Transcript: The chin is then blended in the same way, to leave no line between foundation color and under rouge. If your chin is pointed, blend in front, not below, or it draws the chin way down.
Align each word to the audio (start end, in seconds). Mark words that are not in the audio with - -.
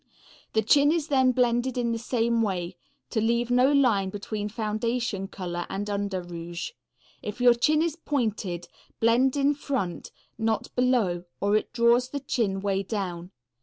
The 0.53 0.63
chin 0.63 0.91
is 0.91 1.09
then 1.09 1.31
blended 1.31 1.77
in 1.77 1.91
the 1.91 1.99
same 1.99 2.41
way, 2.41 2.75
to 3.11 3.21
leave 3.21 3.51
no 3.51 3.71
line 3.71 4.09
between 4.09 4.49
foundation 4.49 5.27
color 5.27 5.67
and 5.69 5.87
under 5.91 6.23
rouge. 6.23 6.71
If 7.21 7.39
your 7.39 7.53
chin 7.53 7.83
is 7.83 7.97
pointed, 7.97 8.67
blend 8.99 9.35
in 9.37 9.53
front, 9.53 10.09
not 10.39 10.73
below, 10.75 11.25
or 11.39 11.55
it 11.55 11.71
draws 11.71 12.09
the 12.09 12.19
chin 12.19 12.61
way 12.61 12.81
down. 12.81 13.29